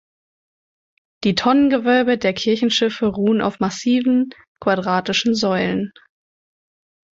Die 1.23 1.35
Tonnengewölbe 1.35 2.17
der 2.17 2.33
Kirchenschiffe 2.33 3.05
ruhen 3.05 3.39
auf 3.39 3.59
massiven 3.59 4.31
quadratischen 4.59 5.35
Säulen. 5.35 5.91